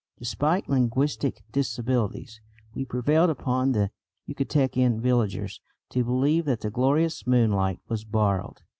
[0.17, 2.41] Despite linguistic disabilities,
[2.73, 3.91] we prevailed upon the
[4.27, 8.61] Yucatecan villagers to believe that the glorious moonlight was borrowed.